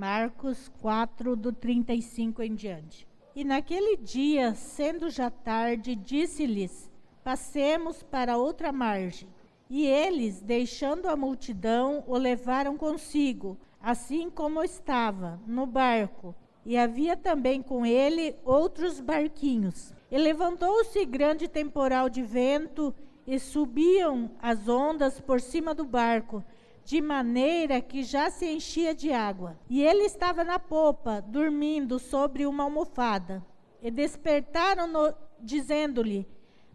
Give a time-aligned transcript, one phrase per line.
[0.00, 3.06] Marcos 4, do 35 em diante.
[3.36, 6.90] E naquele dia, sendo já tarde, disse-lhes:
[7.22, 9.28] Passemos para outra margem.
[9.68, 16.34] E eles, deixando a multidão, o levaram consigo, assim como estava, no barco.
[16.64, 19.92] E havia também com ele outros barquinhos.
[20.10, 22.94] E levantou-se grande temporal de vento,
[23.26, 26.42] e subiam as ondas por cima do barco,
[26.84, 29.58] de maneira que já se enchia de água.
[29.68, 33.44] E ele estava na popa, dormindo sobre uma almofada.
[33.82, 36.26] E despertaram-no, dizendo-lhe: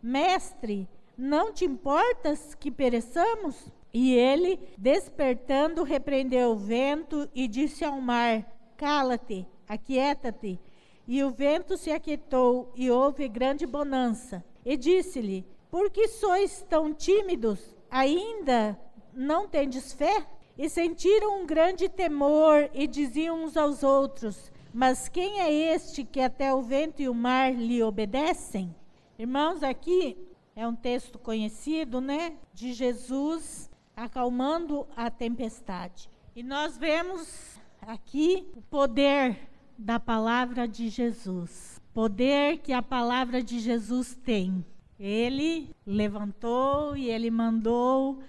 [0.01, 3.71] Mestre, não te importas que pereçamos?
[3.93, 10.59] E ele, despertando, repreendeu o vento e disse ao mar: Cala-te, aquieta-te.
[11.07, 14.43] E o vento se aquietou e houve grande bonança.
[14.65, 17.75] E disse-lhe: Por que sois tão tímidos?
[17.89, 18.77] Ainda
[19.15, 20.25] não tendes fé?
[20.57, 26.21] E sentiram um grande temor e diziam uns aos outros: Mas quem é este que
[26.21, 28.73] até o vento e o mar lhe obedecem?
[29.17, 30.17] Irmãos, aqui
[30.55, 32.37] é um texto conhecido, né?
[32.53, 36.09] De Jesus acalmando a tempestade.
[36.35, 39.37] E nós vemos aqui o poder
[39.77, 41.81] da palavra de Jesus.
[41.93, 44.65] Poder que a palavra de Jesus tem.
[44.99, 48.19] Ele levantou e ele mandou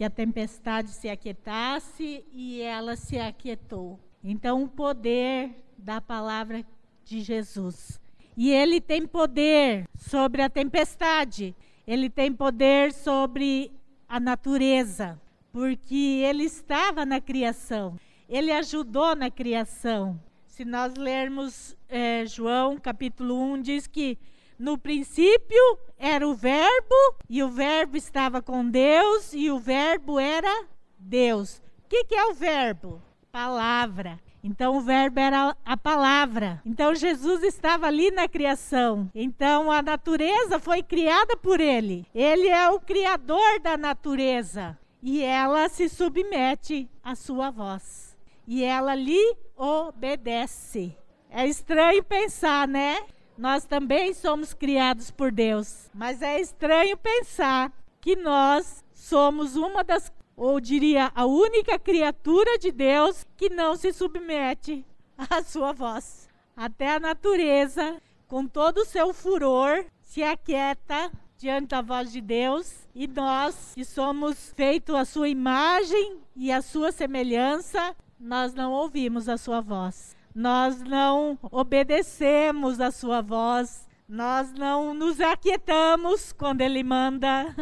[0.00, 4.00] que a tempestade se aquietasse e ela se aquietou.
[4.24, 6.64] Então, o poder da palavra
[7.04, 8.00] de Jesus.
[8.34, 11.54] E ele tem poder sobre a tempestade,
[11.86, 13.70] ele tem poder sobre
[14.08, 15.20] a natureza,
[15.52, 20.18] porque ele estava na criação, ele ajudou na criação.
[20.46, 24.16] Se nós lermos é, João capítulo 1, diz que
[24.60, 26.94] no princípio era o Verbo,
[27.28, 30.66] e o Verbo estava com Deus, e o Verbo era
[30.98, 31.62] Deus.
[31.78, 33.00] O que, que é o Verbo?
[33.32, 34.20] Palavra.
[34.42, 36.62] Então o verbo era a palavra.
[36.64, 39.10] Então Jesus estava ali na criação.
[39.14, 42.06] Então a natureza foi criada por ele.
[42.14, 44.78] Ele é o criador da natureza.
[45.02, 48.16] E ela se submete à sua voz.
[48.46, 50.96] E ela lhe obedece.
[51.28, 52.98] É estranho pensar, né?
[53.40, 60.12] Nós também somos criados por Deus, mas é estranho pensar que nós somos uma das,
[60.36, 64.84] ou diria, a única criatura de Deus que não se submete
[65.16, 66.28] à sua voz.
[66.54, 67.96] Até a natureza,
[68.28, 72.86] com todo o seu furor, se aquieta diante da voz de Deus.
[72.94, 79.30] E nós, que somos feitos à sua imagem e à sua semelhança, nós não ouvimos
[79.30, 86.82] a sua voz nós não obedecemos a sua voz, nós não nos aquietamos quando ele
[86.82, 87.54] manda,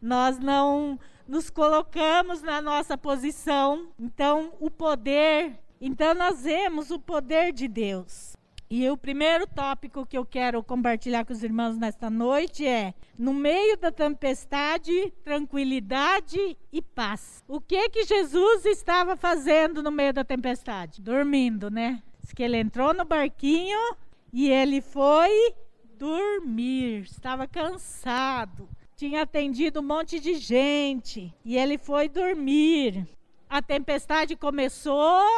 [0.00, 3.88] nós não nos colocamos na nossa posição.
[3.98, 8.31] Então, o poder, então nós vemos o poder de Deus.
[8.74, 13.34] E o primeiro tópico que eu quero compartilhar com os irmãos nesta noite é: no
[13.34, 17.44] meio da tempestade, tranquilidade e paz.
[17.46, 21.02] O que que Jesus estava fazendo no meio da tempestade?
[21.02, 22.02] Dormindo, né?
[22.18, 23.94] Diz que ele entrou no barquinho
[24.32, 25.54] e ele foi
[25.98, 27.02] dormir.
[27.02, 28.66] Estava cansado.
[28.96, 33.06] Tinha atendido um monte de gente e ele foi dormir.
[33.50, 35.28] A tempestade começou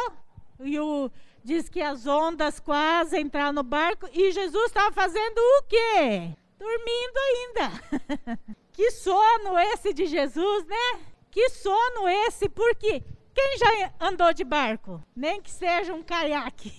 [0.61, 1.11] e o
[1.45, 6.35] diz que as ondas quase entraram no barco e Jesus estava fazendo o quê?
[6.59, 8.39] Dormindo ainda.
[8.73, 11.01] que sono esse de Jesus, né?
[11.31, 13.03] Que sono esse, porque
[13.35, 15.03] quem já andou de barco?
[15.15, 16.73] Nem que seja um caiaque.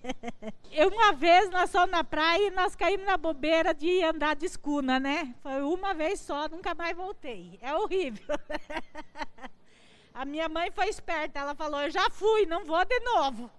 [0.70, 4.44] Eu, uma vez nós fomos na praia e nós caímos na bobeira de andar de
[4.44, 5.34] escuna, né?
[5.42, 7.58] Foi uma vez só, nunca mais voltei.
[7.62, 8.36] É horrível.
[10.12, 13.50] A minha mãe foi esperta, ela falou: Eu já fui, não vou de novo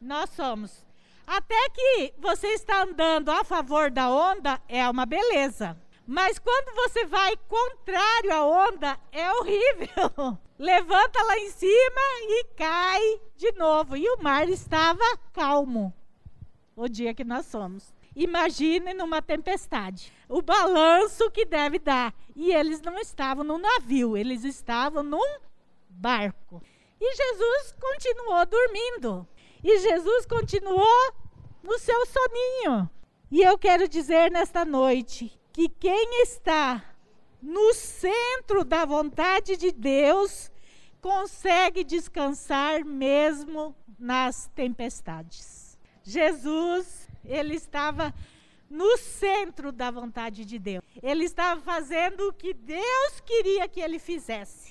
[0.00, 0.86] nós somos.
[1.26, 5.76] Até que você está andando a favor da onda, é uma beleza.
[6.06, 10.38] Mas quando você vai contrário à onda, é horrível.
[10.58, 13.96] Levanta lá em cima e cai de novo.
[13.96, 15.94] E o mar estava calmo.
[16.74, 17.94] O dia que nós somos.
[18.16, 20.12] Imagine numa tempestade.
[20.28, 22.12] O balanço que deve dar.
[22.34, 25.38] E eles não estavam num navio, eles estavam num
[25.88, 26.60] barco.
[27.00, 29.28] E Jesus continuou dormindo.
[29.62, 31.12] E Jesus continuou
[31.62, 32.90] no seu soninho.
[33.30, 36.84] E eu quero dizer nesta noite que quem está
[37.40, 40.50] no centro da vontade de Deus
[41.00, 45.78] consegue descansar mesmo nas tempestades.
[46.02, 48.14] Jesus, ele estava
[48.68, 50.84] no centro da vontade de Deus.
[51.02, 54.69] Ele estava fazendo o que Deus queria que ele fizesse.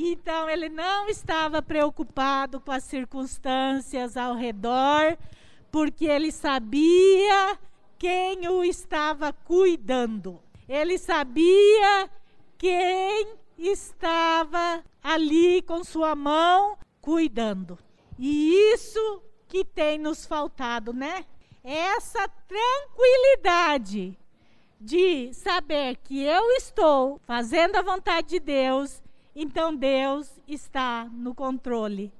[0.00, 5.18] Então ele não estava preocupado com as circunstâncias ao redor,
[5.72, 7.58] porque ele sabia
[7.98, 10.40] quem o estava cuidando.
[10.68, 12.08] Ele sabia
[12.56, 17.76] quem estava ali com sua mão cuidando.
[18.16, 21.26] E isso que tem nos faltado, né?
[21.64, 24.16] Essa tranquilidade
[24.80, 29.02] de saber que eu estou fazendo a vontade de Deus,
[29.40, 32.12] então Deus está no controle,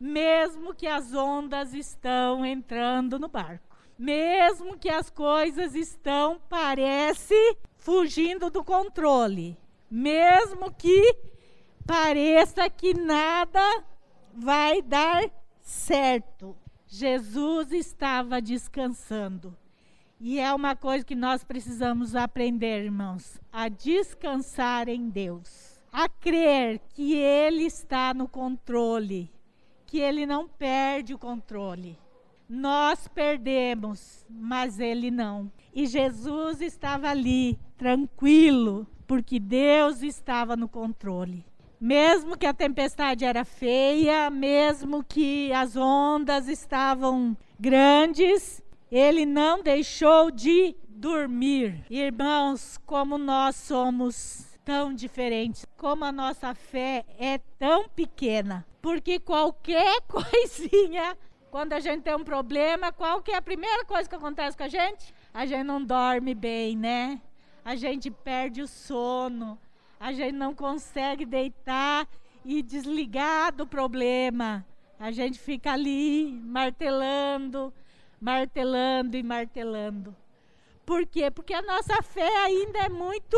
[0.00, 8.50] mesmo que as ondas estão entrando no barco, mesmo que as coisas estão parece fugindo
[8.50, 9.56] do controle,
[9.88, 11.16] mesmo que
[11.86, 13.84] pareça que nada
[14.34, 15.30] vai dar
[15.60, 16.56] certo.
[16.88, 19.56] Jesus estava descansando.
[20.20, 26.80] E é uma coisa que nós precisamos aprender, irmãos, a descansar em Deus, a crer
[26.92, 29.30] que Ele está no controle,
[29.86, 31.96] que Ele não perde o controle.
[32.48, 35.52] Nós perdemos, mas Ele não.
[35.72, 41.46] E Jesus estava ali, tranquilo, porque Deus estava no controle.
[41.80, 50.32] Mesmo que a tempestade era feia, mesmo que as ondas estavam grandes, ele não deixou
[50.32, 51.84] de dormir.
[51.88, 60.00] Irmãos, como nós somos tão diferentes, como a nossa fé é tão pequena, porque qualquer
[60.08, 61.16] coisinha,
[61.50, 64.64] quando a gente tem um problema, qual que é a primeira coisa que acontece com
[64.64, 65.14] a gente?
[65.32, 67.20] A gente não dorme bem, né?
[67.64, 69.58] A gente perde o sono,
[70.00, 72.08] a gente não consegue deitar
[72.44, 74.66] e desligar do problema.
[74.98, 77.72] A gente fica ali martelando,
[78.20, 80.14] martelando e martelando.
[80.84, 81.30] Por quê?
[81.30, 83.36] Porque a nossa fé ainda é muito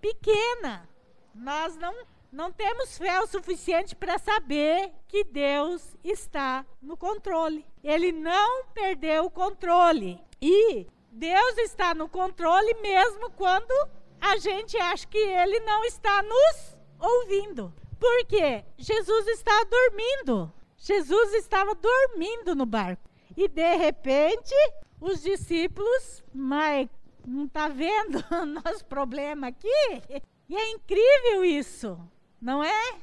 [0.00, 0.88] pequena.
[1.34, 1.94] Nós não,
[2.30, 7.64] não temos fé o suficiente para saber que Deus está no controle.
[7.82, 10.20] Ele não perdeu o controle.
[10.40, 13.72] E Deus está no controle mesmo quando
[14.20, 17.72] a gente acha que Ele não está nos ouvindo.
[17.98, 18.64] Por quê?
[18.76, 20.52] Jesus está dormindo.
[20.76, 23.08] Jesus estava dormindo no barco.
[23.36, 24.54] E de repente,
[25.00, 26.88] os discípulos, mas
[27.28, 30.02] não está vendo o nosso problema aqui?
[30.48, 31.98] E é incrível isso,
[32.40, 32.94] não é?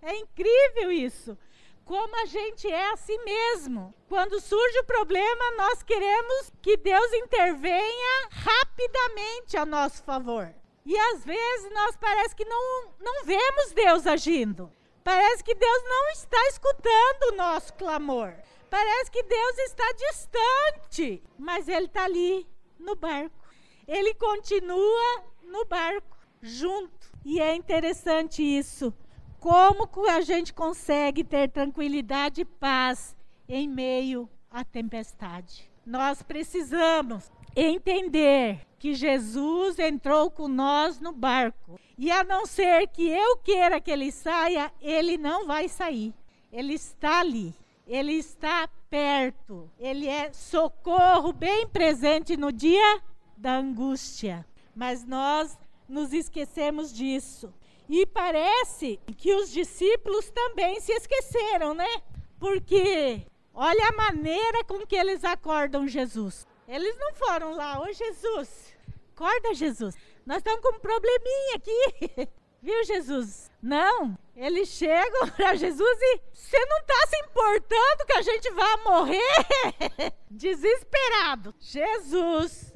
[0.00, 1.36] É incrível isso.
[1.84, 3.92] Como a gente é assim mesmo.
[4.08, 10.54] Quando surge o problema, nós queremos que Deus intervenha rapidamente a nosso favor.
[10.84, 14.72] E às vezes nós parece que não, não vemos Deus agindo.
[15.04, 18.34] Parece que Deus não está escutando o nosso clamor.
[18.70, 22.46] Parece que Deus está distante, mas Ele está ali
[22.78, 23.41] no barco.
[23.86, 27.12] Ele continua no barco, junto.
[27.24, 28.92] E é interessante isso.
[29.38, 33.16] Como a gente consegue ter tranquilidade e paz
[33.48, 35.68] em meio à tempestade?
[35.84, 41.78] Nós precisamos entender que Jesus entrou com nós no barco.
[41.98, 46.14] E a não ser que eu queira que ele saia, ele não vai sair.
[46.52, 47.54] Ele está ali.
[47.86, 49.70] Ele está perto.
[49.78, 53.02] Ele é socorro bem presente no dia
[53.42, 54.46] da angústia.
[54.74, 55.58] Mas nós
[55.88, 57.52] nos esquecemos disso.
[57.88, 62.02] E parece que os discípulos também se esqueceram, né?
[62.38, 66.46] Porque olha a maneira com que eles acordam Jesus.
[66.68, 68.74] Eles não foram lá, ô Jesus,
[69.12, 69.96] acorda Jesus.
[70.24, 72.28] Nós estamos com um probleminha aqui.
[72.62, 73.50] Viu, Jesus?
[73.60, 78.76] Não, eles chegam para Jesus e você não está se importando que a gente vai
[78.84, 80.14] morrer?
[80.30, 81.52] Desesperado.
[81.58, 82.71] Jesus,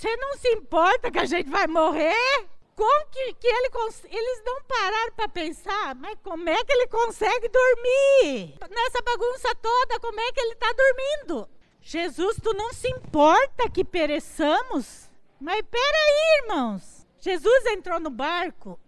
[0.00, 2.48] você não se importa que a gente vai morrer?
[2.74, 3.68] Como que, que ele
[4.08, 8.54] eles não pararam para pensar, mas como é que ele consegue dormir?
[8.70, 11.46] Nessa bagunça toda, como é que ele está dormindo?
[11.82, 15.10] Jesus, tu não se importa que pereçamos?
[15.38, 17.06] Mas peraí, irmãos.
[17.18, 18.80] Jesus entrou no barco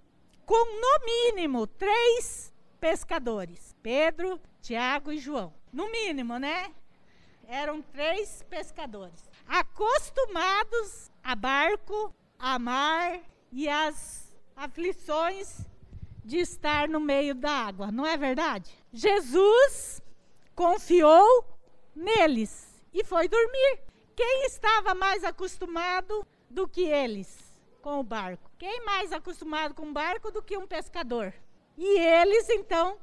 [0.46, 2.50] com no mínimo três
[2.80, 5.52] pescadores: Pedro, Tiago e João.
[5.70, 6.72] No mínimo, né?
[7.46, 13.20] Eram três pescadores, acostumados a barco, a mar
[13.52, 15.60] e as aflições
[16.24, 18.74] de estar no meio da água, não é verdade?
[18.90, 20.00] Jesus
[20.54, 21.44] confiou
[21.94, 23.80] neles e foi dormir.
[24.16, 28.50] Quem estava mais acostumado do que eles com o barco?
[28.58, 31.34] Quem mais acostumado com barco do que um pescador?
[31.76, 32.96] E eles então,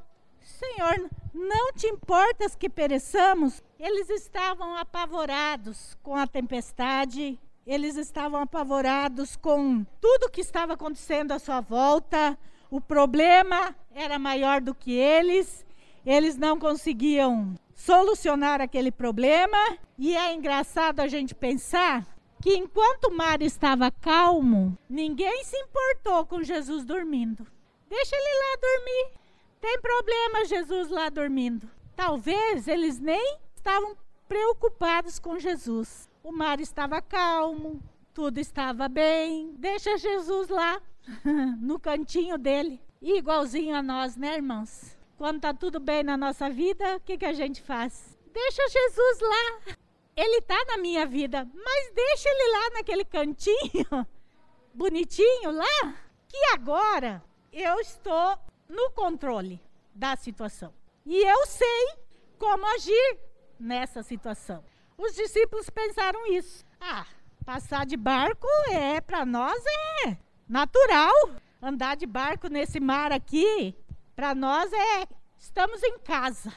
[0.58, 3.64] Senhor, não te importas que pereçamos?
[3.80, 11.40] Eles estavam apavorados com a tempestade, eles estavam apavorados com tudo que estava acontecendo à
[11.40, 12.38] sua volta,
[12.70, 15.66] o problema era maior do que eles,
[16.06, 19.78] eles não conseguiam solucionar aquele problema.
[19.98, 22.06] E é engraçado a gente pensar
[22.42, 27.46] que enquanto o mar estava calmo, ninguém se importou com Jesus dormindo.
[27.90, 29.20] Deixa ele lá dormir.
[29.60, 31.70] Tem problema Jesus lá dormindo.
[31.96, 33.98] Talvez eles nem estavam
[34.28, 36.10] preocupados com Jesus.
[36.24, 37.82] O mar estava calmo,
[38.14, 39.54] tudo estava bem.
[39.58, 40.82] Deixa Jesus lá
[41.60, 42.82] no cantinho dele.
[43.02, 44.98] Igualzinho a nós, né, irmãos?
[45.18, 48.18] Quando está tudo bem na nossa vida, o que, que a gente faz?
[48.32, 49.76] Deixa Jesus lá.
[50.16, 54.08] Ele está na minha vida, mas deixa ele lá naquele cantinho,
[54.74, 55.96] bonitinho lá,
[56.28, 58.38] que agora eu estou
[58.70, 59.60] no controle
[59.94, 60.72] da situação.
[61.06, 61.98] E eu sei
[62.38, 63.20] como agir
[63.60, 64.64] nessa situação.
[64.98, 66.64] Os discípulos pensaram isso.
[66.80, 67.06] Ah,
[67.44, 69.62] passar de barco é para nós
[70.06, 71.14] é natural.
[71.62, 73.76] Andar de barco nesse mar aqui,
[74.16, 75.08] para nós é
[75.38, 76.54] estamos em casa.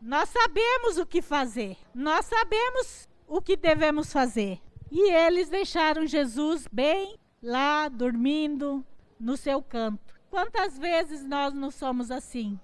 [0.00, 1.78] Nós sabemos o que fazer.
[1.94, 4.60] Nós sabemos o que devemos fazer.
[4.90, 8.84] E eles deixaram Jesus bem lá dormindo
[9.18, 10.11] no seu canto.
[10.32, 12.58] Quantas vezes nós não somos assim?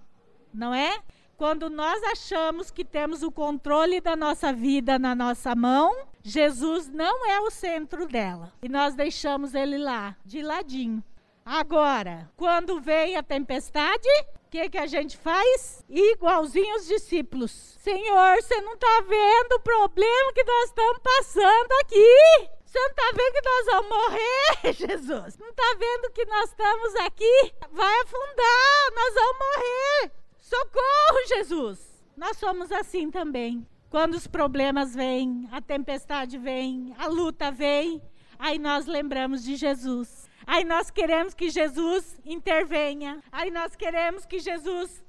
[0.55, 1.01] Não é?
[1.37, 7.27] Quando nós achamos que temos o controle da nossa vida na nossa mão, Jesus não
[7.31, 8.55] é o centro dela.
[8.63, 11.05] E nós deixamos ele lá, de ladinho.
[11.45, 14.09] Agora, quando vem a tempestade,
[14.47, 15.85] o que, que a gente faz?
[15.91, 17.51] Igualzinho os discípulos.
[17.51, 22.49] Senhor, você não está vendo o problema que nós estamos passando aqui?
[22.69, 25.39] Você não está vendo que nós vamos morrer, Jesus?
[25.39, 27.53] Não está vendo que nós estamos aqui?
[27.71, 30.13] Vai afundar, nós vamos morrer.
[30.37, 32.05] Socorro, Jesus!
[32.15, 33.67] Nós somos assim também.
[33.89, 38.03] Quando os problemas vêm, a tempestade vem, a luta vem,
[38.39, 40.29] aí nós lembramos de Jesus.
[40.47, 43.23] Aí nós queremos que Jesus intervenha.
[43.33, 45.03] Aí nós queremos que Jesus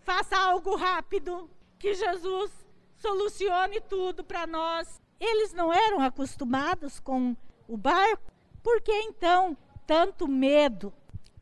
[0.00, 1.48] faça algo rápido.
[1.78, 2.52] Que Jesus
[2.94, 5.00] solucione tudo para nós.
[5.20, 7.36] Eles não eram acostumados com
[7.68, 8.32] o barco.
[8.62, 9.56] Por que então
[9.86, 10.92] tanto medo?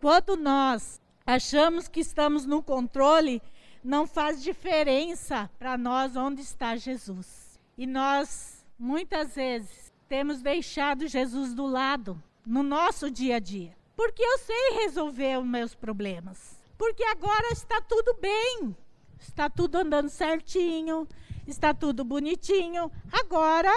[0.00, 3.40] Quando nós achamos que estamos no controle,
[3.82, 7.58] não faz diferença para nós onde está Jesus.
[7.76, 13.76] E nós, muitas vezes, temos deixado Jesus do lado no nosso dia a dia.
[13.96, 16.60] Porque eu sei resolver os meus problemas.
[16.76, 18.76] Porque agora está tudo bem.
[19.18, 21.08] Está tudo andando certinho,
[21.46, 22.90] está tudo bonitinho.
[23.12, 23.72] Agora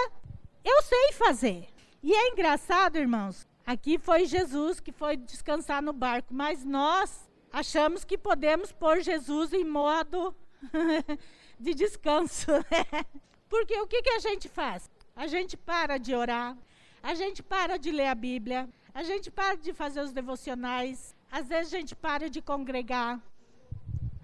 [0.64, 1.68] eu sei fazer.
[2.02, 3.46] E é engraçado, irmãos.
[3.66, 9.52] Aqui foi Jesus que foi descansar no barco, mas nós achamos que podemos pôr Jesus
[9.52, 10.34] em modo
[11.60, 12.50] de descanso.
[12.50, 13.04] Né?
[13.48, 14.90] Porque o que, que a gente faz?
[15.14, 16.56] A gente para de orar,
[17.02, 21.48] a gente para de ler a Bíblia, a gente para de fazer os devocionais, às
[21.48, 23.20] vezes a gente para de congregar.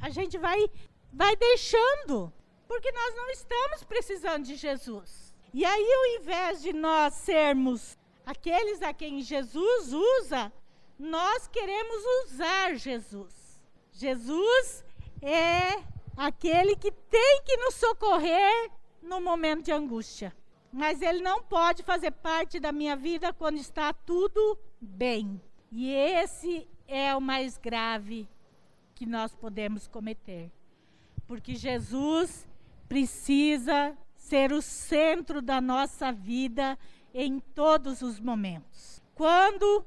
[0.01, 0.71] A gente vai
[1.13, 2.33] vai deixando,
[2.75, 5.33] porque nós não estamos precisando de Jesus.
[5.52, 10.52] E aí, ao invés de nós sermos aqueles a quem Jesus usa,
[10.99, 13.62] nós queremos usar Jesus.
[13.93, 14.85] Jesus
[15.23, 15.81] é
[16.16, 20.35] aquele que tem que nos socorrer no momento de angústia
[20.73, 25.40] mas ele não pode fazer parte da minha vida quando está tudo bem.
[25.71, 28.28] E esse é o mais grave
[28.93, 30.50] que nós podemos cometer.
[31.28, 32.45] Porque Jesus
[32.95, 36.79] precisa ser o centro da nossa vida
[37.13, 39.03] em todos os momentos.
[39.17, 39.85] Quando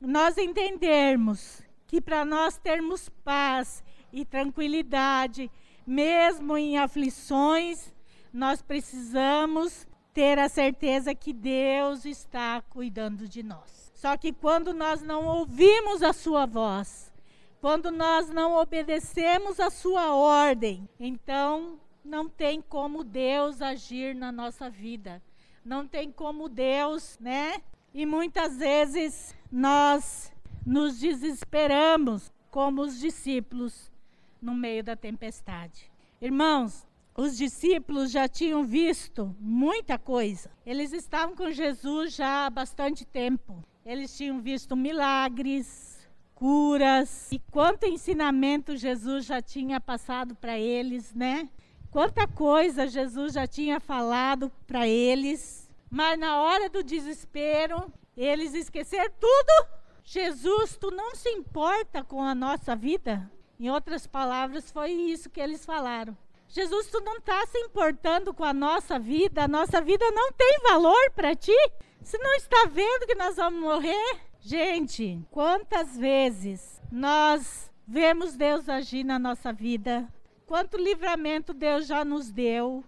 [0.00, 5.48] nós entendermos que para nós termos paz e tranquilidade,
[5.86, 7.94] mesmo em aflições,
[8.32, 13.92] nós precisamos ter a certeza que Deus está cuidando de nós.
[13.94, 17.12] Só que quando nós não ouvimos a sua voz,
[17.60, 24.70] quando nós não obedecemos a sua ordem, então não tem como Deus agir na nossa
[24.70, 25.22] vida.
[25.62, 27.60] Não tem como Deus, né?
[27.92, 30.32] E muitas vezes nós
[30.64, 33.92] nos desesperamos como os discípulos
[34.40, 35.90] no meio da tempestade.
[36.20, 40.50] Irmãos, os discípulos já tinham visto muita coisa.
[40.64, 43.62] Eles estavam com Jesus já há bastante tempo.
[43.84, 51.50] Eles tinham visto milagres, curas e quanto ensinamento Jesus já tinha passado para eles, né?
[51.98, 55.68] Quanta coisa Jesus já tinha falado para eles.
[55.90, 59.68] Mas na hora do desespero, eles esqueceram tudo.
[60.04, 63.28] Jesus, tu não se importa com a nossa vida?
[63.58, 66.16] Em outras palavras, foi isso que eles falaram.
[66.46, 70.60] Jesus, tu não está se importando com a nossa vida, a nossa vida não tem
[70.70, 71.58] valor para ti?
[72.00, 74.20] Você não está vendo que nós vamos morrer?
[74.38, 80.08] Gente, quantas vezes nós vemos Deus agir na nossa vida,
[80.48, 82.82] quanto livramento Deus já nos deu,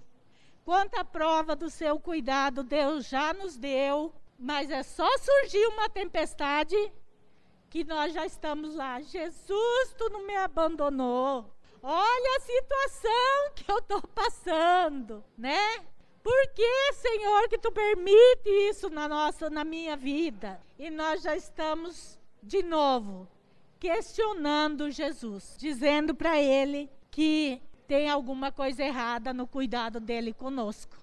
[0.64, 6.75] quanta prova do seu cuidado Deus já nos deu, mas é só surgir uma tempestade
[7.69, 9.02] que nós já estamos lá.
[9.02, 11.55] Jesus, tu não me abandonou.
[11.83, 15.85] Olha a situação que eu estou passando, né?
[16.23, 20.59] Por que, Senhor, que tu permite isso na nossa, na minha vida?
[20.79, 23.29] E nós já estamos de novo
[23.79, 30.97] questionando Jesus, dizendo para ele que tem alguma coisa errada no cuidado dele conosco.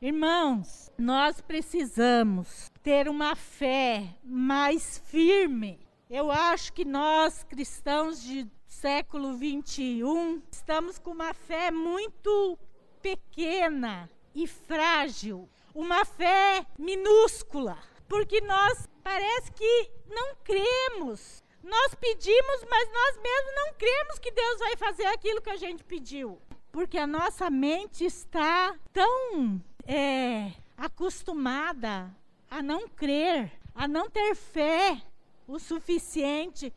[0.00, 5.80] Irmãos, nós precisamos ter uma fé mais firme.
[6.10, 12.58] Eu acho que nós cristãos de século 21 estamos com uma fé muito
[13.00, 17.78] pequena e frágil, uma fé minúscula,
[18.08, 21.43] porque nós parece que não cremos.
[21.64, 25.82] Nós pedimos, mas nós mesmos não cremos que Deus vai fazer aquilo que a gente
[25.82, 26.38] pediu.
[26.70, 32.14] Porque a nossa mente está tão é, acostumada
[32.50, 35.00] a não crer, a não ter fé
[35.48, 36.70] o suficiente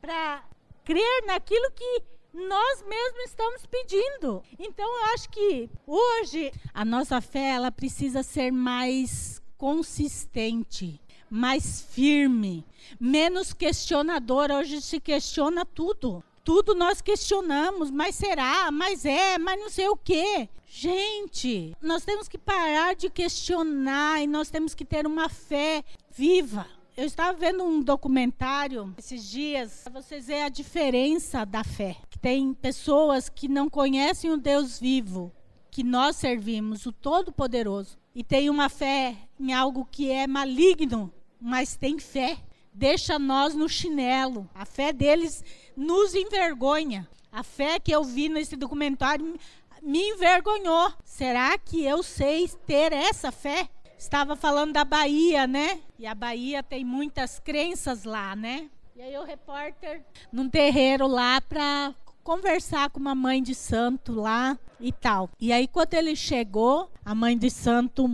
[0.00, 0.44] para
[0.84, 4.44] crer naquilo que nós mesmos estamos pedindo.
[4.60, 12.66] Então eu acho que hoje a nossa fé ela precisa ser mais consistente, mais firme,
[12.98, 14.56] menos questionadora.
[14.56, 16.22] Hoje se questiona tudo.
[16.42, 20.48] Tudo nós questionamos, mas será, mas é, mas não sei o quê.
[20.66, 26.66] Gente, nós temos que parar de questionar e nós temos que ter uma fé viva.
[26.96, 31.96] Eu estava vendo um documentário esses dias, para vocês verem a diferença da fé.
[32.10, 35.32] Que tem pessoas que não conhecem o Deus vivo,
[35.70, 41.76] que nós servimos, o Todo-Poderoso, e tem uma fé em algo que é maligno, mas
[41.76, 42.38] tem fé.
[42.72, 44.48] Deixa nós no chinelo.
[44.54, 45.44] A fé deles
[45.76, 47.08] nos envergonha.
[47.32, 49.38] A fé que eu vi nesse documentário
[49.82, 50.92] me envergonhou.
[51.04, 53.68] Será que eu sei ter essa fé?
[54.00, 55.80] estava falando da Bahia, né?
[55.98, 58.70] E a Bahia tem muitas crenças lá, né?
[58.96, 64.58] E aí o repórter num terreiro lá para conversar com uma mãe de santo lá
[64.80, 65.28] e tal.
[65.38, 68.08] E aí quando ele chegou, a mãe de santo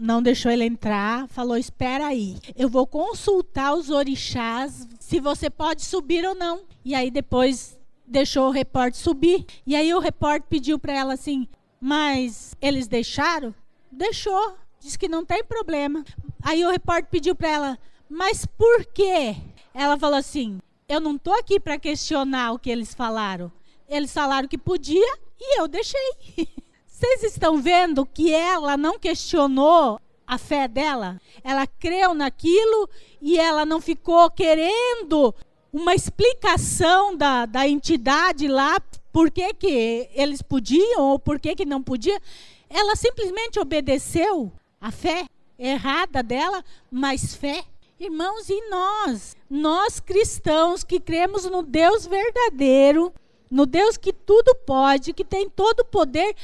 [0.00, 5.84] não deixou ele entrar, falou: "Espera aí, eu vou consultar os orixás se você pode
[5.84, 6.62] subir ou não".
[6.84, 9.46] E aí depois deixou o repórter subir.
[9.66, 11.46] E aí o repórter pediu para ela assim:
[11.80, 13.54] "Mas eles deixaram?"
[13.92, 14.56] Deixou.
[14.80, 16.04] Diz que não tem problema.
[16.42, 19.36] Aí o repórter pediu para ela, mas por quê?
[19.74, 20.58] Ela falou assim:
[20.90, 23.52] eu não estou aqui para questionar o que eles falaram.
[23.88, 26.10] Eles falaram que podia e eu deixei.
[27.00, 31.18] Vocês estão vendo que ela não questionou a fé dela?
[31.42, 32.90] Ela creu naquilo
[33.22, 35.34] e ela não ficou querendo
[35.72, 38.78] uma explicação da, da entidade lá,
[39.10, 42.20] por que, que eles podiam ou por que, que não podia.
[42.68, 45.24] Ela simplesmente obedeceu a fé
[45.58, 47.64] errada dela, mas fé.
[47.98, 49.34] Irmãos, e nós?
[49.48, 53.10] Nós cristãos que cremos no Deus verdadeiro,
[53.50, 56.36] no Deus que tudo pode, que tem todo o poder,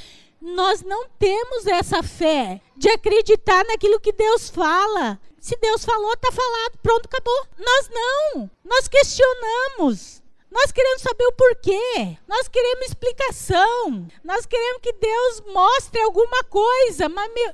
[0.55, 5.19] nós não temos essa fé de acreditar naquilo que Deus fala.
[5.41, 7.47] Se Deus falou, está falado, pronto, acabou.
[7.59, 8.51] Nós não.
[8.65, 10.23] Nós questionamos.
[10.51, 12.17] Nós queremos saber o porquê.
[12.29, 14.07] Nós queremos explicação.
[14.23, 17.09] Nós queremos que Deus mostre alguma coisa.
[17.09, 17.53] Mas, meu,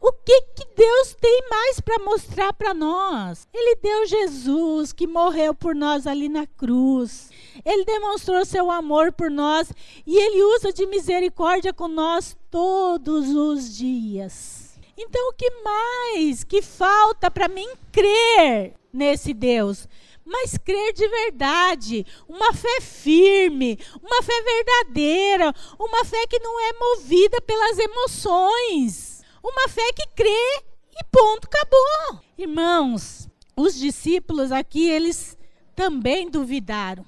[0.00, 3.48] o que, que Deus tem mais para mostrar para nós?
[3.54, 7.30] Ele deu Jesus que morreu por nós ali na cruz.
[7.64, 9.72] Ele demonstrou seu amor por nós
[10.06, 14.78] e ele usa de misericórdia com nós todos os dias.
[14.96, 19.88] Então, o que mais que falta para mim crer nesse Deus?
[20.26, 26.72] mas crer de verdade, uma fé firme, uma fé verdadeira, uma fé que não é
[26.72, 29.22] movida pelas emoções.
[29.42, 30.62] Uma fé que crê
[30.98, 32.20] e ponto, acabou.
[32.38, 35.36] Irmãos, os discípulos aqui, eles
[35.76, 37.04] também duvidaram.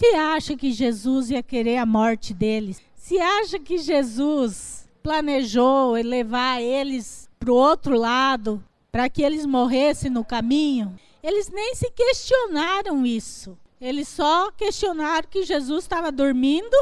[0.00, 2.80] Se acha que Jesus ia querer a morte deles?
[2.94, 10.10] Se acha que Jesus planejou levar eles para o outro lado, para que eles morressem
[10.10, 10.98] no caminho?
[11.22, 13.58] Eles nem se questionaram isso.
[13.78, 16.78] Eles só questionaram que Jesus estava dormindo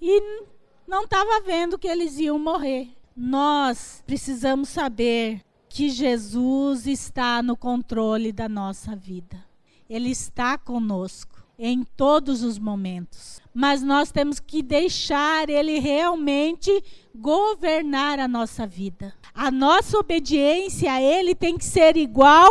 [0.00, 0.46] e
[0.88, 2.88] não estava vendo que eles iam morrer.
[3.14, 9.44] Nós precisamos saber que Jesus está no controle da nossa vida.
[9.90, 11.31] Ele está conosco
[11.64, 13.40] em todos os momentos.
[13.54, 16.82] Mas nós temos que deixar Ele realmente
[17.14, 19.14] governar a nossa vida.
[19.32, 22.50] A nossa obediência a Ele tem que ser igual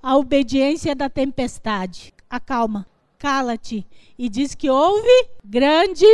[0.00, 2.14] à obediência da tempestade.
[2.30, 2.86] Acalma.
[3.18, 3.84] cala-te.
[4.16, 6.06] E diz que houve grande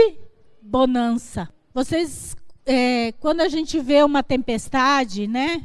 [0.62, 1.46] bonança.
[1.74, 5.62] Vocês, é, quando a gente vê uma tempestade, né,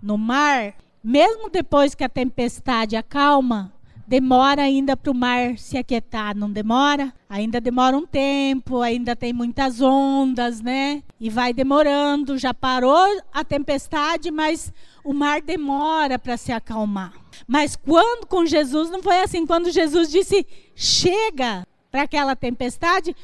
[0.00, 3.72] no mar, mesmo depois que a tempestade acalma,
[4.12, 7.14] demora ainda para o mar se aquietar, não demora?
[7.30, 11.02] Ainda demora um tempo, ainda tem muitas ondas, né?
[11.18, 12.36] E vai demorando.
[12.36, 14.70] Já parou a tempestade, mas
[15.02, 17.14] o mar demora para se acalmar.
[17.48, 19.46] Mas quando com Jesus não foi assim.
[19.46, 23.16] Quando Jesus disse chega para aquela tempestade,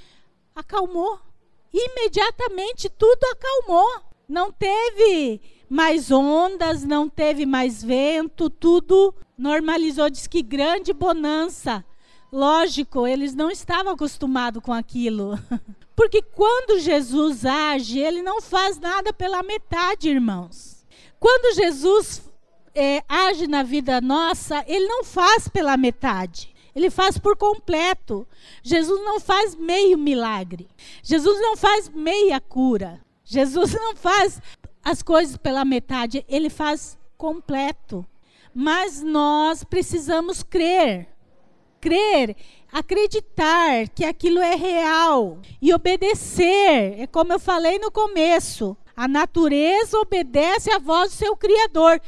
[0.57, 1.21] acalmou.
[1.71, 4.01] Imediatamente tudo acalmou.
[4.27, 5.39] Não teve
[5.69, 10.09] mais ondas, não teve mais vento, tudo normalizou.
[10.09, 11.85] Diz que grande bonança.
[12.33, 15.39] Lógico, eles não estavam acostumados com aquilo.
[15.97, 20.87] Porque quando Jesus age, ele não faz nada pela metade, irmãos.
[21.19, 22.23] Quando Jesus
[22.75, 26.55] é, age na vida nossa, ele não faz pela metade.
[26.75, 28.27] Ele faz por completo.
[28.63, 30.69] Jesus não faz meio milagre.
[31.03, 33.01] Jesus não faz meia cura.
[33.25, 34.41] Jesus não faz
[34.89, 38.07] as coisas pela metade, ele faz completo.
[38.55, 41.09] Mas nós precisamos crer.
[41.79, 42.35] Crer,
[42.73, 46.99] acreditar que aquilo é real e obedecer.
[46.99, 52.01] É como eu falei no começo: a natureza obedece à voz do seu Criador.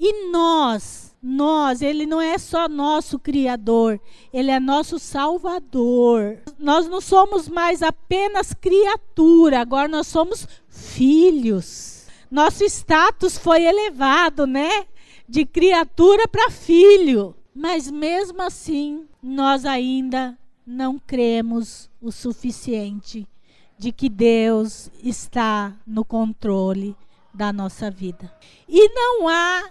[0.00, 4.00] E nós, nós, ele não é só nosso Criador,
[4.32, 6.38] ele é nosso Salvador.
[6.58, 11.91] Nós não somos mais apenas criatura, agora nós somos filhos
[12.32, 14.86] nosso status foi elevado, né?
[15.28, 17.36] De criatura para filho.
[17.54, 23.28] Mas mesmo assim, nós ainda não cremos o suficiente
[23.76, 26.96] de que Deus está no controle
[27.34, 28.32] da nossa vida.
[28.66, 29.68] E não há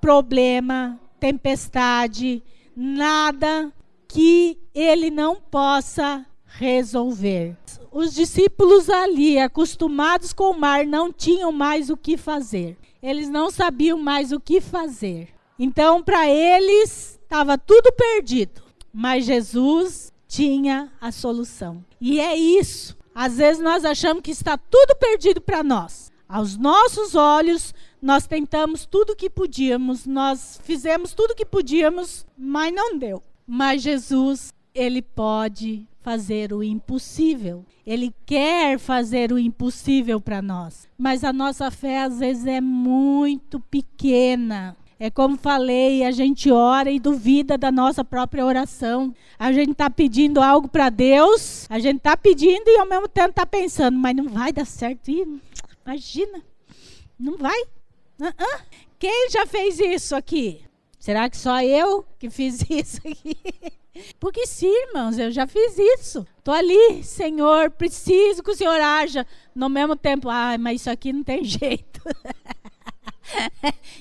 [0.00, 2.44] problema, tempestade,
[2.76, 3.72] nada
[4.06, 6.24] que ele não possa
[6.58, 7.56] resolver.
[7.90, 12.76] Os discípulos ali, acostumados com o mar, não tinham mais o que fazer.
[13.02, 15.28] Eles não sabiam mais o que fazer.
[15.58, 18.62] Então, para eles, estava tudo perdido.
[18.92, 21.84] Mas Jesus tinha a solução.
[22.00, 22.96] E é isso.
[23.14, 26.12] Às vezes nós achamos que está tudo perdido para nós.
[26.28, 32.98] Aos nossos olhos, nós tentamos tudo que podíamos, nós fizemos tudo que podíamos, mas não
[32.98, 33.22] deu.
[33.46, 37.64] Mas Jesus, ele pode fazer o impossível.
[37.86, 40.86] Ele quer fazer o impossível para nós.
[40.98, 44.76] Mas a nossa fé às vezes é muito pequena.
[45.00, 49.14] É como falei, a gente ora e duvida da nossa própria oração.
[49.38, 53.30] A gente está pedindo algo para Deus, a gente está pedindo e ao mesmo tempo
[53.30, 55.10] está pensando, mas não vai dar certo.
[55.84, 56.42] Imagina,
[57.18, 57.62] não vai.
[58.20, 58.62] Uh -uh.
[58.98, 60.60] Quem já fez isso aqui?
[60.98, 63.36] Será que só eu que fiz isso aqui?
[64.18, 66.26] Porque sim, irmãos, eu já fiz isso.
[66.38, 69.26] Estou ali, Senhor, preciso que o Senhor haja.
[69.54, 72.00] No mesmo tempo, ah, mas isso aqui não tem jeito.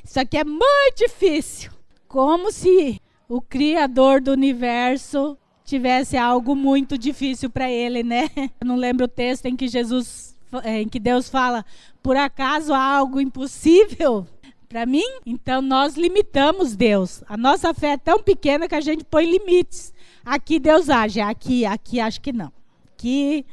[0.03, 1.71] isso aqui é muito difícil.
[2.07, 8.29] Como se o Criador do universo tivesse algo muito difícil para ele, né?
[8.59, 11.65] Eu não lembro o texto em que Jesus, em que Deus fala,
[12.01, 14.27] por acaso há algo impossível
[14.73, 15.05] para mim?
[15.23, 17.23] Então nós limitamos Deus.
[17.27, 19.93] A nossa fé é tão pequena que a gente põe limites.
[20.25, 22.51] Aqui Deus age, aqui, aqui acho que não.
[22.91, 23.45] Aqui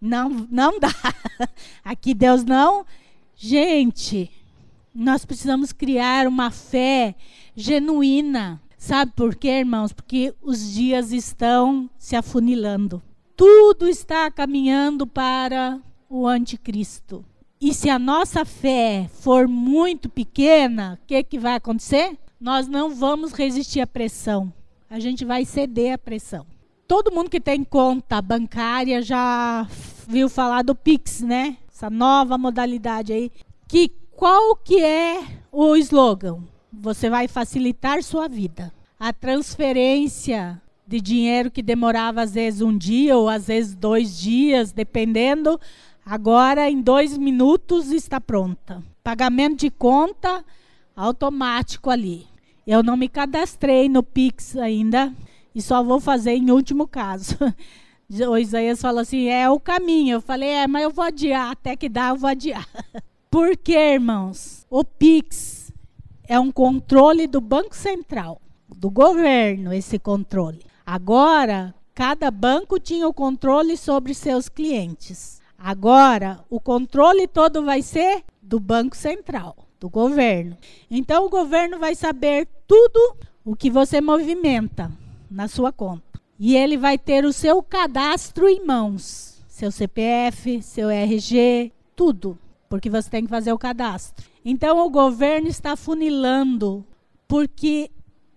[0.00, 0.88] não, não dá.
[1.84, 2.84] Aqui Deus não.
[3.36, 4.28] Gente,
[4.92, 7.14] nós precisamos criar uma fé
[7.54, 8.60] genuína.
[8.76, 9.92] Sabe por quê, irmãos?
[9.92, 13.00] Porque os dias estão se afunilando.
[13.36, 17.24] Tudo está caminhando para o anticristo.
[17.60, 22.16] E se a nossa fé for muito pequena, o que, que vai acontecer?
[22.38, 24.52] Nós não vamos resistir à pressão.
[24.90, 26.46] A gente vai ceder à pressão.
[26.86, 29.66] Todo mundo que tem conta bancária já
[30.06, 31.56] viu falar do Pix, né?
[31.72, 33.32] Essa nova modalidade aí.
[33.66, 36.42] Que qual que é o slogan?
[36.70, 38.72] Você vai facilitar sua vida.
[39.00, 44.72] A transferência de dinheiro que demorava às vezes um dia ou às vezes dois dias,
[44.72, 45.58] dependendo,
[46.08, 48.80] Agora, em dois minutos, está pronta.
[49.02, 50.44] Pagamento de conta
[50.94, 52.28] automático ali.
[52.64, 55.12] Eu não me cadastrei no Pix ainda
[55.52, 57.36] e só vou fazer em último caso.
[58.08, 60.14] O Isaías falou assim: é o caminho.
[60.14, 61.50] Eu falei: é, mas eu vou adiar.
[61.50, 62.64] Até que dá, eu vou adiar.
[63.28, 64.64] Por quê, irmãos?
[64.70, 65.72] O Pix
[66.28, 70.60] é um controle do Banco Central, do governo, esse controle.
[70.86, 75.42] Agora, cada banco tinha o controle sobre seus clientes.
[75.68, 80.56] Agora, o controle todo vai ser do Banco Central, do governo.
[80.88, 84.92] Então, o governo vai saber tudo o que você movimenta
[85.28, 86.20] na sua conta.
[86.38, 92.88] E ele vai ter o seu cadastro em mãos, seu CPF, seu RG, tudo, porque
[92.88, 94.24] você tem que fazer o cadastro.
[94.44, 96.86] Então o governo está funilando,
[97.26, 97.90] porque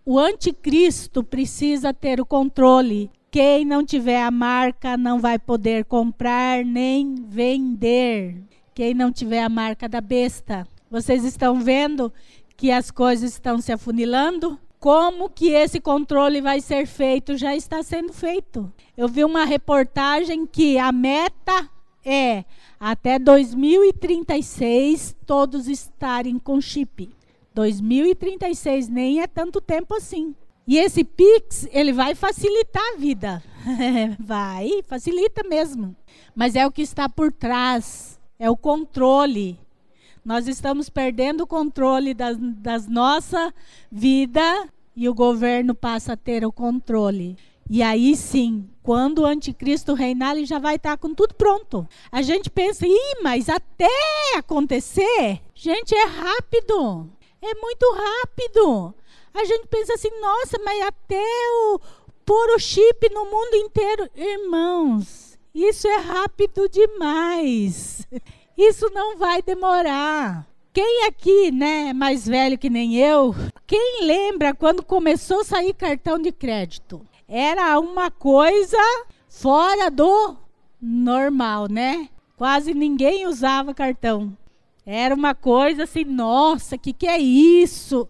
[0.04, 3.12] o anticristo precisa ter o controle.
[3.32, 8.42] Quem não tiver a marca não vai poder comprar nem vender.
[8.74, 10.68] Quem não tiver a marca da besta.
[10.90, 12.12] Vocês estão vendo
[12.58, 14.60] que as coisas estão se afunilando?
[14.80, 17.38] Como que esse controle vai ser feito?
[17.38, 18.74] Já está sendo feito.
[18.98, 21.70] Eu vi uma reportagem que a meta
[22.04, 22.44] é
[22.80, 27.14] até 2036 todos estarem com chip.
[27.54, 30.34] 2036 nem é tanto tempo assim.
[30.70, 33.42] E esse Pix, ele vai facilitar a vida.
[34.22, 35.96] vai, facilita mesmo.
[36.36, 39.60] Mas é o que está por trás, é o controle.
[40.24, 43.52] Nós estamos perdendo o controle das, das nossa
[43.92, 47.36] vida e o governo passa a ter o controle.
[47.68, 51.90] E aí sim, quando o anticristo reinar, ele já vai estar com tudo pronto.
[52.12, 53.90] A gente pensa, ih, mas até
[54.38, 57.10] acontecer, gente, é rápido.
[57.42, 58.94] É muito rápido.
[59.34, 61.24] A gente pensa assim, nossa, mas até
[61.64, 61.80] o
[62.26, 64.10] pôr o chip no mundo inteiro.
[64.16, 68.08] Irmãos, isso é rápido demais.
[68.58, 70.46] Isso não vai demorar.
[70.74, 73.34] Quem aqui, né, mais velho que nem eu,
[73.66, 77.02] quem lembra quando começou a sair cartão de crédito?
[77.26, 78.78] Era uma coisa
[79.30, 80.36] fora do
[80.82, 82.10] normal, né?
[82.36, 84.38] Quase ninguém usava cartão.
[84.86, 88.08] Era uma coisa assim, nossa, o que, que é isso?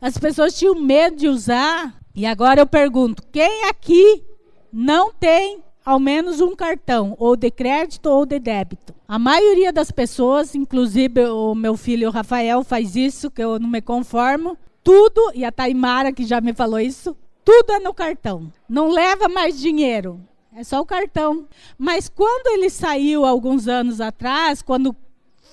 [0.00, 1.94] As pessoas tinham medo de usar.
[2.14, 4.24] E agora eu pergunto: quem aqui
[4.72, 8.94] não tem ao menos um cartão, ou de crédito ou de débito?
[9.06, 13.68] A maioria das pessoas, inclusive o meu filho o Rafael, faz isso, que eu não
[13.68, 14.56] me conformo.
[14.82, 18.50] Tudo, e a Taimara que já me falou isso, tudo é no cartão.
[18.68, 20.20] Não leva mais dinheiro.
[20.54, 21.46] É só o cartão.
[21.76, 24.96] Mas quando ele saiu alguns anos atrás, quando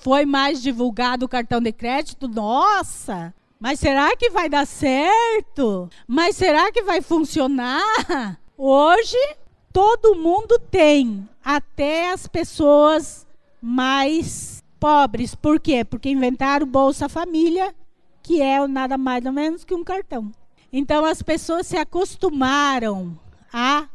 [0.02, 3.34] foi mais divulgado o cartão de crédito, nossa!
[3.60, 5.90] Mas será que vai dar certo?
[6.06, 8.38] Mas será que vai funcionar?
[8.56, 9.18] Hoje,
[9.72, 13.26] todo mundo tem, até as pessoas
[13.60, 15.34] mais pobres.
[15.34, 15.84] Por quê?
[15.84, 17.74] Porque inventaram o Bolsa Família,
[18.22, 20.30] que é nada mais ou menos que um cartão.
[20.72, 23.18] Então, as pessoas se acostumaram
[23.52, 23.88] à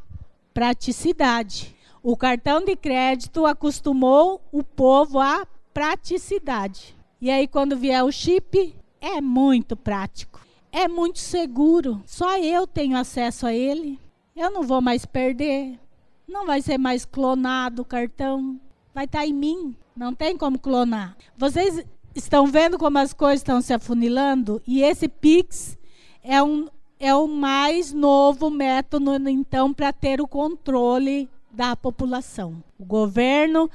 [0.54, 1.74] praticidade.
[2.02, 6.96] O cartão de crédito acostumou o povo a praticidade.
[7.22, 10.40] E aí, quando vier o chip, é muito prático.
[10.72, 12.02] É muito seguro.
[12.06, 14.00] Só eu tenho acesso a ele.
[14.34, 15.78] Eu não vou mais perder.
[16.26, 18.60] Não vai ser mais clonado o cartão.
[18.96, 19.76] Vai estar tá em mim.
[19.94, 21.18] Não tem como clonar.
[21.38, 21.86] Vocês
[22.16, 24.62] estão vendo como as coisas estão se afunilando?
[24.66, 25.78] E esse Pix
[26.24, 32.64] é um é o mais novo método, então, para ter o controle da população.
[32.80, 33.70] O governo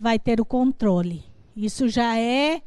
[0.00, 1.22] vai ter o controle.
[1.54, 2.62] Isso já é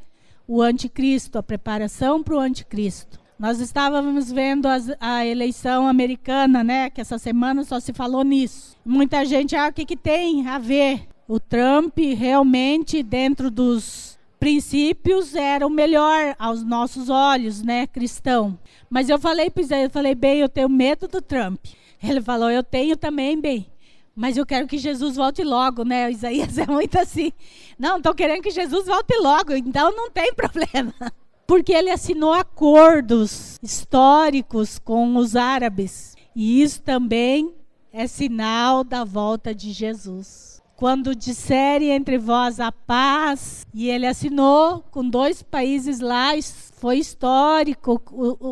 [0.46, 3.18] o anticristo, a preparação para o anticristo.
[3.38, 6.88] Nós estávamos vendo as, a eleição americana, né?
[6.88, 8.76] Que essa semana só se falou nisso.
[8.84, 11.02] Muita gente, ah, o que, que tem a ver?
[11.28, 18.58] O Trump realmente, dentro dos princípios, era o melhor aos nossos olhos, né, cristão.
[18.88, 21.58] Mas eu falei para Isaías, eu falei, bem, eu tenho medo do Trump.
[22.02, 23.66] Ele falou, eu tenho também, bem.
[24.16, 26.10] Mas eu quero que Jesus volte logo, né?
[26.10, 27.30] Isaías é muito assim.
[27.78, 30.94] Não, estou querendo que Jesus volte logo, então não tem problema.
[31.46, 36.16] Porque ele assinou acordos históricos com os árabes.
[36.34, 37.54] E isso também
[37.92, 40.62] é sinal da volta de Jesus.
[40.76, 46.30] Quando disserem entre vós a paz, e ele assinou com dois países lá,
[46.72, 48.02] foi histórico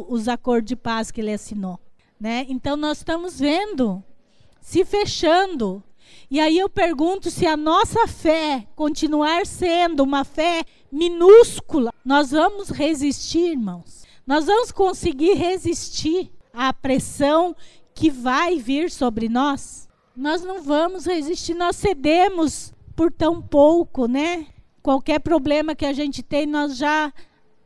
[0.09, 1.81] os acordos de paz que ele assinou.
[2.20, 2.46] Né?
[2.48, 4.03] Então nós estamos vendo
[4.64, 5.83] se fechando.
[6.31, 12.70] E aí eu pergunto se a nossa fé continuar sendo uma fé minúscula, nós vamos
[12.70, 14.05] resistir, irmãos.
[14.27, 17.55] Nós vamos conseguir resistir à pressão
[17.94, 19.87] que vai vir sobre nós.
[20.16, 24.46] Nós não vamos resistir, nós cedemos por tão pouco, né?
[24.83, 27.12] Qualquer problema que a gente tem, nós já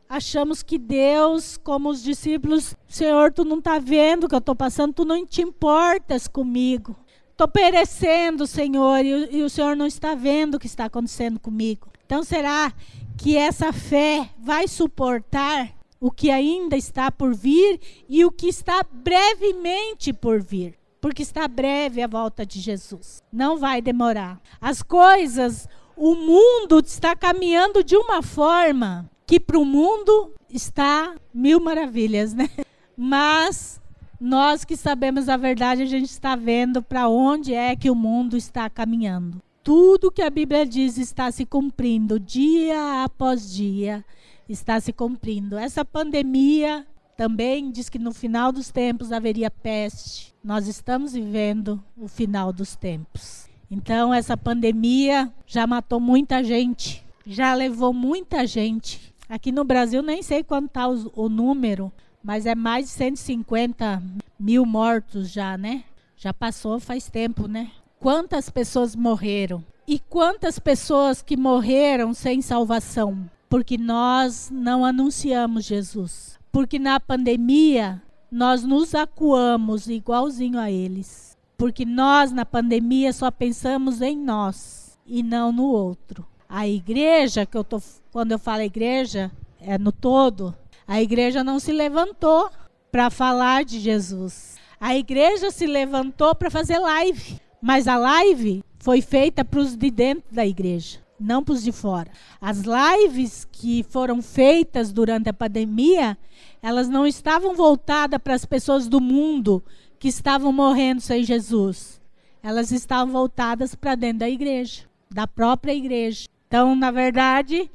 [0.08, 4.54] achamos que Deus, como os discípulos, Senhor, tu não está vendo o que eu estou
[4.54, 6.96] passando, tu não te importas comigo.
[7.30, 11.88] Estou perecendo, Senhor, e, e o Senhor não está vendo o que está acontecendo comigo.
[12.04, 12.72] Então, será
[13.16, 18.84] que essa fé vai suportar o que ainda está por vir e o que está
[18.90, 20.78] brevemente por vir?
[21.00, 23.22] Porque está breve a volta de Jesus.
[23.32, 24.40] Não vai demorar.
[24.60, 31.60] As coisas, o mundo está caminhando de uma forma que para o mundo está mil
[31.60, 32.48] maravilhas, né?
[32.96, 33.78] Mas
[34.20, 38.36] Nós que sabemos a verdade, a gente está vendo para onde é que o mundo
[38.36, 39.40] está caminhando.
[39.62, 44.04] Tudo que a Bíblia diz está se cumprindo dia após dia,
[44.48, 45.56] está se cumprindo.
[45.56, 46.84] Essa pandemia
[47.16, 50.34] também diz que no final dos tempos haveria peste.
[50.42, 53.46] Nós estamos vivendo o final dos tempos.
[53.70, 59.14] Então, essa pandemia já matou muita gente, já levou muita gente.
[59.28, 64.02] Aqui no Brasil, nem sei quanto está o, o número, mas é mais de 150
[64.38, 65.84] mil mortos já, né?
[66.16, 67.70] Já passou faz tempo, né?
[68.00, 69.62] Quantas pessoas morreram?
[69.86, 73.28] E quantas pessoas que morreram sem salvação?
[73.48, 76.38] Porque nós não anunciamos Jesus.
[76.50, 81.36] Porque na pandemia nós nos acuamos igualzinho a eles.
[81.56, 86.26] Porque nós na pandemia só pensamos em nós e não no outro.
[86.48, 87.80] A igreja, que eu tô,
[88.10, 89.30] quando eu falo igreja,
[89.60, 90.56] é no todo,
[90.86, 92.50] a igreja não se levantou
[92.90, 94.56] para falar de Jesus.
[94.80, 99.90] A igreja se levantou para fazer live, mas a live foi feita para os de
[99.90, 102.10] dentro da igreja, não para os de fora.
[102.40, 106.16] As lives que foram feitas durante a pandemia,
[106.62, 109.62] elas não estavam voltadas para as pessoas do mundo
[109.98, 112.00] que estavam morrendo sem Jesus.
[112.42, 116.26] Elas estavam voltadas para dentro da igreja, da própria igreja.
[116.48, 117.70] Então, na verdade,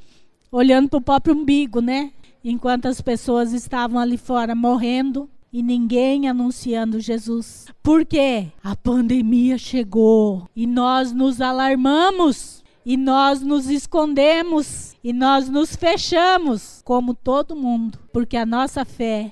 [0.51, 2.11] olhando para o próprio umbigo, né?
[2.43, 7.67] enquanto as pessoas estavam ali fora morrendo e ninguém anunciando Jesus.
[7.81, 15.75] Porque a pandemia chegou e nós nos alarmamos e nós nos escondemos e nós nos
[15.75, 19.31] fechamos, como todo mundo, porque a nossa fé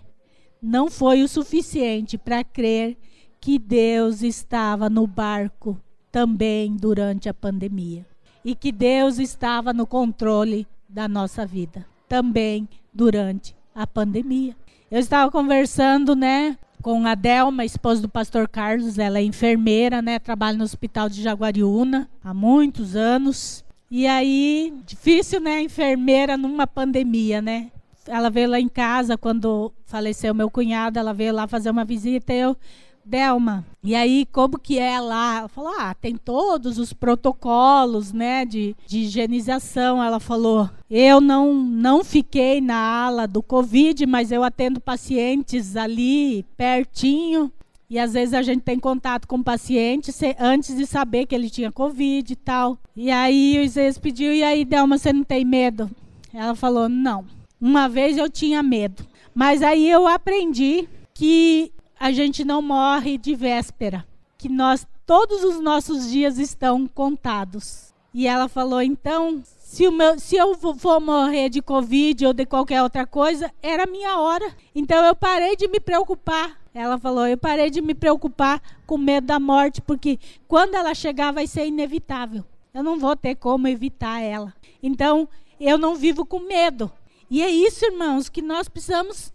[0.61, 2.97] não foi o suficiente para crer
[3.41, 5.77] que Deus estava no barco
[6.11, 8.10] também durante a pandemia
[8.43, 14.55] e que Deus estava no controle da nossa vida também durante a pandemia.
[14.89, 20.19] Eu estava conversando, né, com a Delma, esposa do pastor Carlos, ela é enfermeira, né,
[20.19, 23.63] trabalha no hospital de Jaguariúna há muitos anos.
[23.89, 27.71] E aí, difícil, né, enfermeira numa pandemia, né?
[28.07, 32.33] Ela veio lá em casa quando faleceu meu cunhado, ela veio lá fazer uma visita
[32.33, 32.57] eu
[33.03, 35.39] Delma, e aí como que é lá?
[35.39, 40.03] Ela falou, ah, tem todos os protocolos, né, de, de higienização.
[40.03, 46.45] Ela falou, eu não, não fiquei na ala do Covid, mas eu atendo pacientes ali
[46.55, 47.51] pertinho.
[47.89, 51.49] E às vezes a gente tem contato com o paciente antes de saber que ele
[51.49, 52.77] tinha Covid e tal.
[52.95, 55.91] E aí o Isaías pediu, e aí, Delma, você não tem medo?
[56.33, 57.25] Ela falou, não.
[57.59, 59.05] Uma vez eu tinha medo.
[59.35, 64.03] Mas aí eu aprendi que a gente não morre de véspera,
[64.35, 67.93] que nós todos os nossos dias estão contados.
[68.11, 72.81] E ela falou: então, se, meu, se, eu for morrer de Covid ou de qualquer
[72.81, 74.51] outra coisa, era minha hora.
[74.73, 76.59] Então eu parei de me preocupar.
[76.73, 81.31] Ela falou: eu parei de me preocupar com medo da morte, porque quando ela chegar
[81.31, 82.43] vai ser inevitável.
[82.73, 84.51] Eu não vou ter como evitar ela.
[84.81, 86.91] Então eu não vivo com medo.
[87.29, 89.31] E é isso, irmãos, que nós precisamos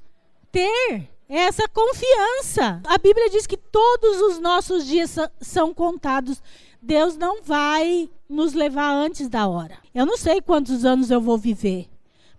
[0.51, 2.81] ter essa confiança.
[2.87, 6.43] A Bíblia diz que todos os nossos dias são contados.
[6.81, 9.79] Deus não vai nos levar antes da hora.
[9.95, 11.89] Eu não sei quantos anos eu vou viver,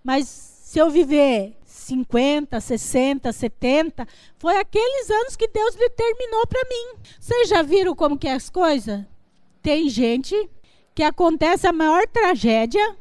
[0.04, 7.00] mas se eu viver 50, 60, 70, foi aqueles anos que Deus determinou para mim.
[7.20, 9.02] Vocês já viram como que é as coisas?
[9.62, 10.50] Tem gente
[10.94, 12.96] que acontece a maior tragédia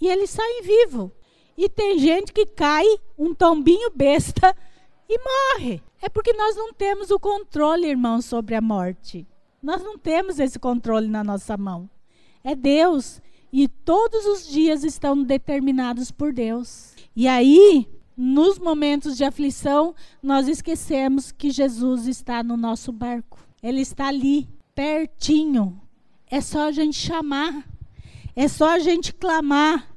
[0.00, 1.10] e eles saem vivo.
[1.56, 2.86] E tem gente que cai
[3.18, 4.54] um tombinho besta
[5.08, 5.82] e morre.
[6.02, 9.26] É porque nós não temos o controle, irmãos, sobre a morte.
[9.62, 11.88] Nós não temos esse controle na nossa mão.
[12.44, 13.20] É Deus.
[13.52, 16.94] E todos os dias estão determinados por Deus.
[17.16, 23.38] E aí, nos momentos de aflição, nós esquecemos que Jesus está no nosso barco.
[23.62, 25.80] Ele está ali, pertinho.
[26.30, 27.66] É só a gente chamar.
[28.36, 29.88] É só a gente clamar.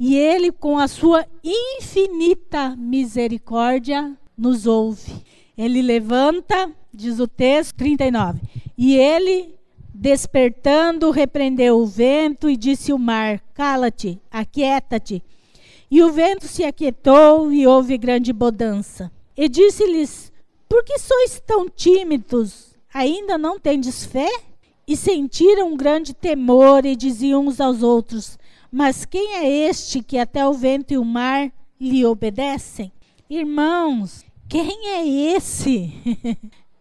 [0.00, 5.22] E Ele, com a sua infinita misericórdia, nos ouve.
[5.56, 8.40] Ele levanta, diz o texto 39,
[8.76, 9.54] e ele,
[9.92, 15.22] despertando, repreendeu o vento e disse ao mar: Cala-te, aquieta-te.
[15.90, 19.12] E o vento se aquietou e houve grande bodança.
[19.36, 20.32] E disse-lhes:
[20.68, 22.74] Por que sois tão tímidos?
[22.92, 24.28] Ainda não tendes fé?
[24.86, 28.38] E sentiram um grande temor e diziam uns aos outros:
[28.72, 32.92] Mas quem é este que até o vento e o mar lhe obedecem?
[33.30, 34.24] Irmãos,
[34.54, 35.92] quem é esse?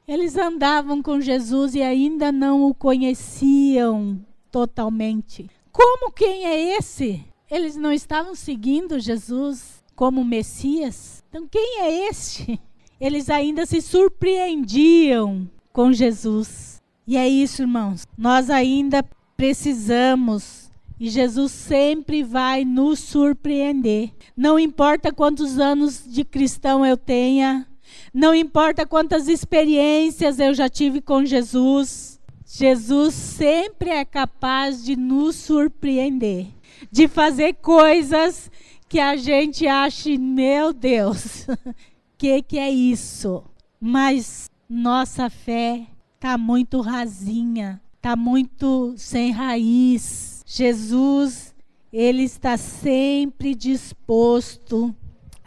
[0.07, 5.49] Eles andavam com Jesus e ainda não o conheciam totalmente.
[5.71, 7.25] Como quem é esse?
[7.49, 11.23] Eles não estavam seguindo Jesus como Messias?
[11.29, 12.59] Então, quem é este?
[13.01, 16.79] eles ainda se surpreendiam com Jesus.
[17.07, 18.05] E é isso, irmãos.
[18.15, 19.03] Nós ainda
[19.35, 20.69] precisamos
[21.03, 24.13] e Jesus sempre vai nos surpreender.
[24.37, 27.67] Não importa quantos anos de cristão eu tenha,
[28.13, 35.35] não importa quantas experiências eu já tive com Jesus, Jesus sempre é capaz de nos
[35.35, 36.47] surpreender,
[36.89, 38.49] de fazer coisas
[38.87, 41.45] que a gente ache, meu Deus,
[42.17, 43.43] que que é isso?
[43.77, 45.85] Mas nossa fé
[46.17, 50.32] tá muito rasinha, tá muito sem raiz.
[50.55, 51.55] Jesus,
[51.91, 54.95] ele está sempre disposto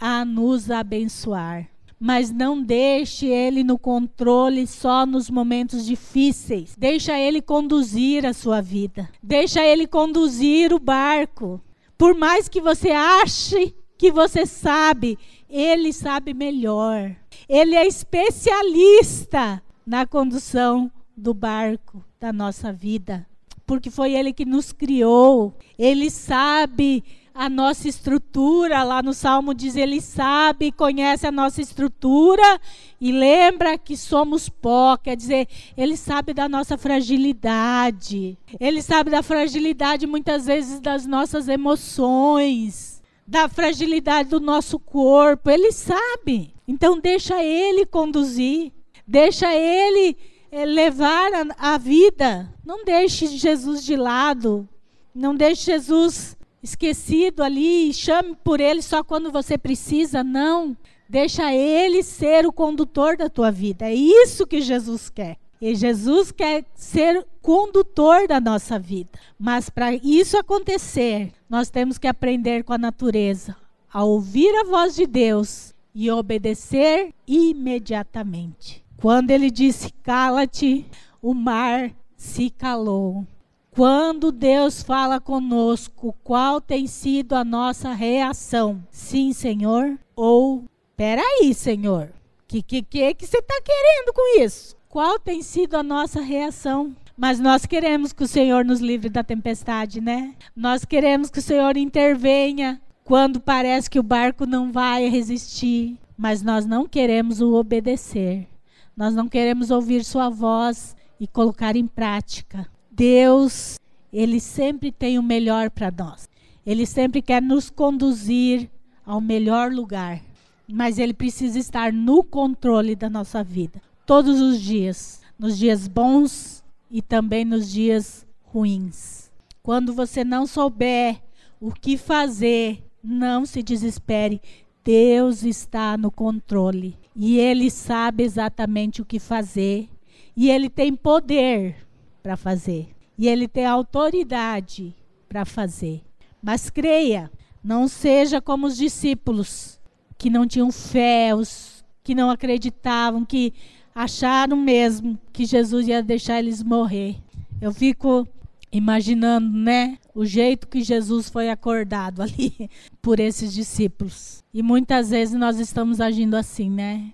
[0.00, 6.76] a nos abençoar mas não deixe ele no controle só nos momentos difíceis.
[6.76, 9.09] Deixa ele conduzir a sua vida.
[9.22, 11.59] Deixa ele conduzir o barco.
[11.96, 17.16] Por mais que você ache que você sabe, ele sabe melhor.
[17.48, 23.26] Ele é especialista na condução do barco da nossa vida,
[23.67, 25.55] porque foi ele que nos criou.
[25.79, 27.03] Ele sabe
[27.37, 28.83] a nossa estrutura.
[28.83, 32.61] Lá no Salmo diz: Ele sabe, conhece a nossa estrutura
[33.01, 34.97] e lembra que somos pó.
[34.97, 38.39] Quer dizer, Ele sabe da nossa fragilidade.
[38.59, 45.51] Ele sabe da fragilidade, muitas vezes, das nossas emoções, da fragilidade do nosso corpo.
[45.51, 46.55] Ele sabe.
[46.67, 48.73] Então, deixa Ele conduzir.
[49.07, 50.17] Deixa Ele
[50.51, 52.53] eh, levar a, a vida.
[52.64, 54.68] Não deixe Jesus de lado.
[55.14, 60.76] Não deixe Jesus esquecido ali, chame por ele só quando você precisa, não.
[61.09, 63.86] Deixa ele ser o condutor da tua vida.
[63.86, 65.36] É isso que Jesus quer.
[65.61, 69.18] E Jesus quer ser condutor da nossa vida.
[69.38, 73.57] Mas para isso acontecer, nós temos que aprender com a natureza,
[73.90, 78.84] a ouvir a voz de Deus e obedecer imediatamente.
[79.07, 80.84] Quando ele disse: "Cala-te",
[81.22, 83.24] o mar se calou.
[83.70, 88.82] Quando Deus fala conosco, qual tem sido a nossa reação?
[88.90, 89.96] Sim, Senhor?
[90.16, 90.64] Ou,
[90.96, 92.12] peraí, Senhor,
[92.48, 94.74] que, que, que, que você está querendo com isso?
[94.88, 96.92] Qual tem sido a nossa reação?
[97.16, 100.34] Mas nós queremos que o Senhor nos livre da tempestade, né?
[100.57, 105.96] Nós queremos que o Senhor intervenha quando parece que o barco não vai resistir.
[106.18, 108.48] Mas nós não queremos o obedecer.
[108.97, 112.66] Nós não queremos ouvir Sua voz e colocar em prática.
[112.90, 113.78] Deus,
[114.11, 116.26] ele sempre tem o melhor para nós.
[116.64, 118.70] Ele sempre quer nos conduzir
[119.05, 120.22] ao melhor lugar.
[120.66, 126.64] Mas ele precisa estar no controle da nossa vida, todos os dias, nos dias bons
[126.90, 129.30] e também nos dias ruins.
[129.62, 131.22] Quando você não souber
[131.61, 134.40] o que fazer, não se desespere.
[134.87, 139.89] Deus está no controle e ele sabe exatamente o que fazer
[140.37, 141.74] e ele tem poder
[142.22, 142.91] para fazer.
[143.18, 144.95] E ele tem autoridade
[145.28, 146.03] para fazer.
[146.41, 147.32] Mas creia,
[147.64, 149.80] não seja como os discípulos
[150.16, 153.53] que não tinham fé, os que não acreditavam, que
[153.93, 157.16] acharam mesmo que Jesus ia deixar eles morrer.
[157.61, 158.28] Eu fico
[158.73, 164.43] imaginando, né, o jeito que Jesus foi acordado ali por esses discípulos.
[164.53, 167.12] E muitas vezes nós estamos agindo assim, né?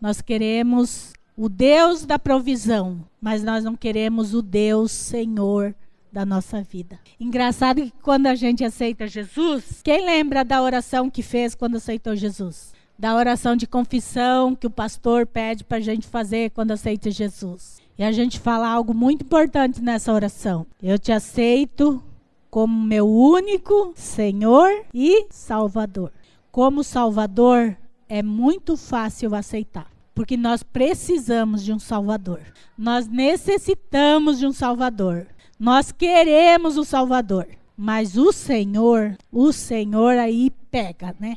[0.00, 5.74] Nós queremos o Deus da provisão, mas nós não queremos o Deus Senhor
[6.12, 6.98] da nossa vida.
[7.20, 12.16] Engraçado que quando a gente aceita Jesus, quem lembra da oração que fez quando aceitou
[12.16, 12.72] Jesus?
[12.98, 17.80] Da oração de confissão que o pastor pede para a gente fazer quando aceita Jesus.
[17.98, 20.66] E a gente fala algo muito importante nessa oração.
[20.82, 22.02] Eu te aceito
[22.48, 26.12] como meu único Senhor e Salvador.
[26.52, 27.76] Como Salvador,
[28.08, 32.40] é muito fácil aceitar porque nós precisamos de um Salvador.
[32.76, 35.28] Nós necessitamos de um Salvador.
[35.56, 37.46] Nós queremos o Salvador.
[37.76, 41.36] Mas o Senhor, o Senhor aí pega, né?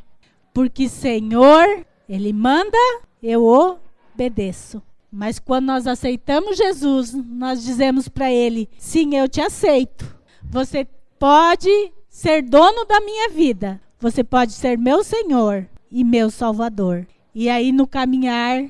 [0.52, 2.76] Porque Senhor, Ele manda,
[3.22, 4.82] eu obedeço.
[5.12, 10.16] Mas quando nós aceitamos Jesus, nós dizemos para Ele: sim, eu te aceito.
[10.50, 10.88] Você
[11.20, 13.82] pode ser dono da minha vida.
[14.00, 17.06] Você pode ser meu Senhor e meu Salvador.
[17.36, 18.64] E aí no caminhar,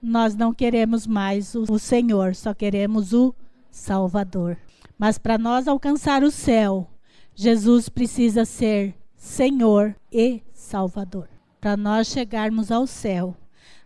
[0.00, 3.34] nós não queremos mais o, Senhor, só queremos o
[3.70, 4.56] Salvador.
[4.98, 6.88] Mas para nós alcançar o céu,
[7.34, 11.28] Jesus precisa ser Senhor e Salvador.
[11.60, 13.36] Para nós chegarmos ao céu,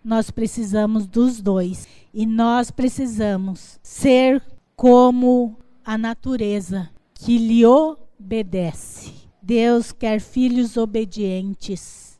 [0.03, 1.87] nós precisamos dos dois.
[2.13, 4.43] E nós precisamos ser
[4.75, 9.13] como a natureza que lhe obedece.
[9.43, 12.11] Deus quer filhos obedientes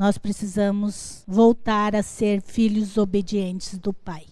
[0.00, 4.24] nós precisamos voltar a ser filhos obedientes do Pai.